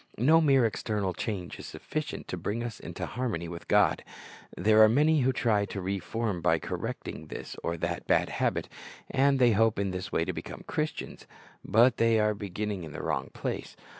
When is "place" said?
13.35-13.75